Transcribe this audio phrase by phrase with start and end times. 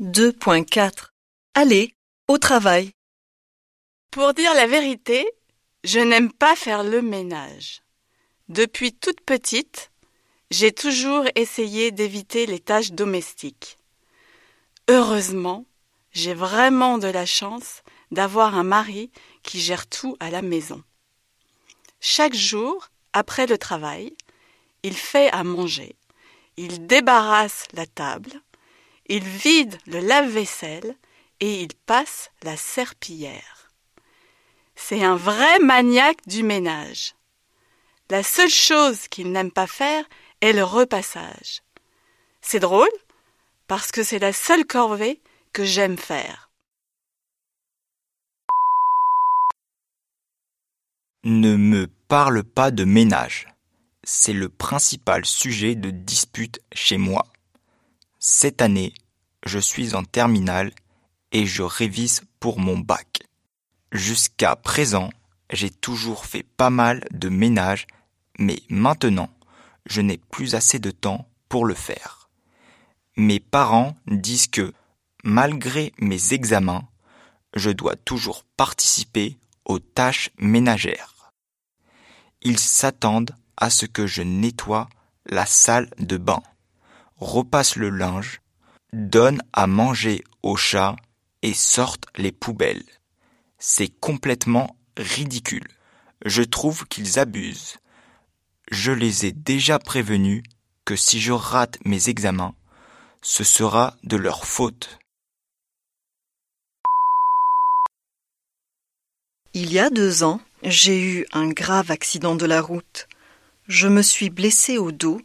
[0.00, 1.08] 2.4
[1.54, 1.92] Allez,
[2.28, 2.92] au travail.
[4.12, 5.28] Pour dire la vérité,
[5.82, 7.82] je n'aime pas faire le ménage.
[8.48, 9.90] Depuis toute petite,
[10.52, 13.76] j'ai toujours essayé d'éviter les tâches domestiques.
[14.86, 15.66] Heureusement,
[16.12, 19.10] j'ai vraiment de la chance d'avoir un mari
[19.42, 20.80] qui gère tout à la maison.
[21.98, 24.16] Chaque jour, après le travail,
[24.84, 25.96] il fait à manger,
[26.56, 28.40] il débarrasse la table,
[29.08, 30.96] il vide le lave-vaisselle
[31.40, 33.70] et il passe la serpillière.
[34.76, 37.14] C'est un vrai maniaque du ménage.
[38.10, 40.04] La seule chose qu'il n'aime pas faire
[40.40, 41.62] est le repassage.
[42.40, 42.88] C'est drôle
[43.66, 45.20] parce que c'est la seule corvée
[45.52, 46.50] que j'aime faire.
[51.24, 53.48] Ne me parle pas de ménage.
[54.04, 57.26] C'est le principal sujet de dispute chez moi.
[58.20, 58.94] Cette année,
[59.48, 60.72] je suis en terminale
[61.32, 63.22] et je révise pour mon bac.
[63.90, 65.10] Jusqu'à présent,
[65.52, 67.86] j'ai toujours fait pas mal de ménage,
[68.38, 69.30] mais maintenant,
[69.86, 72.28] je n'ai plus assez de temps pour le faire.
[73.16, 74.72] Mes parents disent que,
[75.24, 76.86] malgré mes examens,
[77.54, 81.32] je dois toujours participer aux tâches ménagères.
[82.42, 84.88] Ils s'attendent à ce que je nettoie
[85.26, 86.42] la salle de bain
[87.20, 88.40] repasse le linge,
[88.92, 90.96] donne à manger aux chats
[91.42, 92.84] et sorte les poubelles.
[93.58, 95.68] C'est complètement ridicule.
[96.24, 97.78] Je trouve qu'ils abusent.
[98.70, 100.42] Je les ai déjà prévenus
[100.84, 102.54] que si je rate mes examens,
[103.22, 104.98] ce sera de leur faute.
[109.54, 113.08] Il y a deux ans, j'ai eu un grave accident de la route.
[113.66, 115.20] Je me suis blessé au dos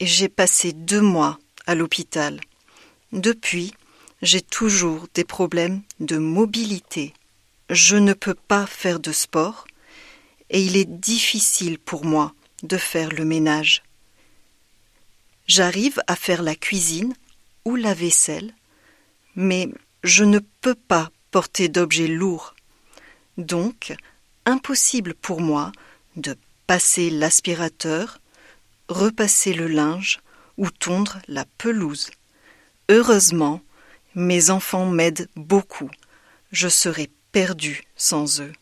[0.00, 2.40] et j'ai passé deux mois à l'hôpital.
[3.14, 3.72] Depuis,
[4.22, 7.14] j'ai toujours des problèmes de mobilité.
[7.70, 9.68] Je ne peux pas faire de sport
[10.50, 13.84] et il est difficile pour moi de faire le ménage.
[15.46, 17.14] J'arrive à faire la cuisine
[17.64, 18.52] ou la vaisselle,
[19.36, 19.68] mais
[20.02, 22.56] je ne peux pas porter d'objets lourds.
[23.38, 23.94] Donc,
[24.44, 25.70] impossible pour moi
[26.16, 26.36] de
[26.66, 28.18] passer l'aspirateur,
[28.88, 30.18] repasser le linge
[30.56, 32.10] ou tondre la pelouse.
[32.90, 33.62] Heureusement,
[34.14, 35.90] mes enfants m'aident beaucoup.
[36.52, 38.52] Je serais perdue sans eux.